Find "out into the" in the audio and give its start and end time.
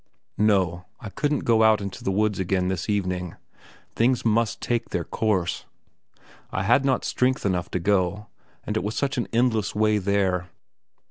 1.61-2.09